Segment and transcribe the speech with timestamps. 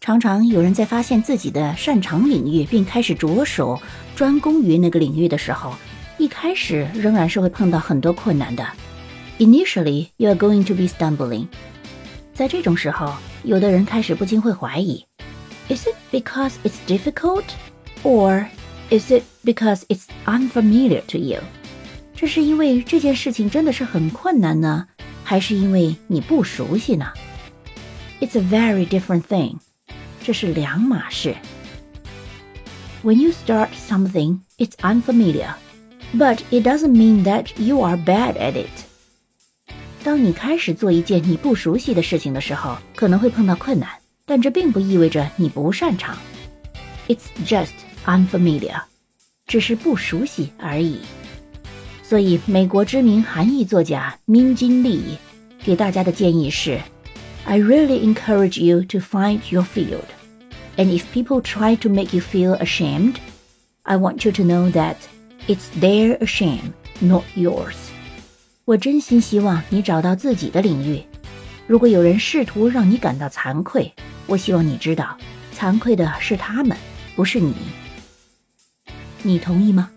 [0.00, 3.80] 常常有人在发现自己的擅长领域，并开始着手
[4.14, 5.74] 专攻于那个领域的时候，
[6.18, 8.64] 一开始仍然是会碰到很多困难的。
[9.38, 11.46] Initially, you are going to be stumbling。
[12.32, 13.12] 在这种时候，
[13.42, 15.04] 有的人开始不禁会怀疑：
[15.68, 17.44] Is it because it's difficult,
[18.02, 18.46] or
[18.90, 21.40] is it because it's unfamiliar to you？
[22.14, 24.86] 这是因为这件事情真的是很困难呢，
[25.24, 27.12] 还是因为你不熟悉呢？
[28.20, 29.56] It's a very different thing。
[30.23, 31.35] 这是两码事。
[33.03, 35.55] When you start something, it's unfamiliar,
[36.15, 38.69] but it doesn't mean that you are bad at it.
[40.03, 43.89] 当你开始做一件你不熟悉的事情的时候，可能会碰到困难，
[44.25, 46.17] 但这并不意味着你不擅长。
[47.07, 47.73] It's just
[48.05, 48.81] unfamiliar，
[49.47, 50.99] 只是不熟悉而已。
[52.03, 55.17] 所以，美国知名韩裔作家明金利
[55.63, 56.79] 给大家的建议是。
[57.44, 60.06] I really encourage you to find your field.
[60.76, 63.16] And if people try to make you feel ashamed,
[63.84, 64.96] I want you to know that
[65.46, 67.76] it's their shame, not yours.
[68.64, 71.02] 我真心希望你找到自己的领域。
[71.68, 73.92] 如果有人试图让你感到惭愧，
[74.26, 75.16] 我希望你知道，
[75.54, 76.76] 惭愧的是他们，
[77.14, 77.54] 不是你。
[79.22, 79.90] 你同意吗？